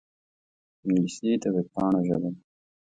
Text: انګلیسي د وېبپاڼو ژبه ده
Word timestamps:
انګلیسي 0.85 1.31
د 1.41 1.45
وېبپاڼو 1.53 1.99
ژبه 2.07 2.29
ده 2.33 2.39